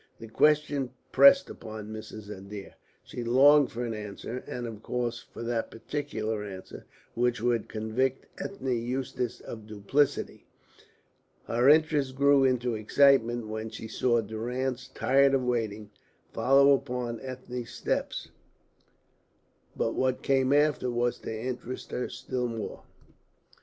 [0.19, 2.35] The question pressed upon Mrs.
[2.35, 2.73] Adair.
[3.03, 8.25] She longed for an answer, and of course for that particular answer which would convict
[8.41, 10.47] Ethne Eustace of duplicity.
[11.43, 15.91] Her interest grew into an excitement when she saw Durrance, tired of waiting,
[16.33, 18.29] follow upon Ethne's steps.
[19.75, 22.85] But what came after was to interest her still more.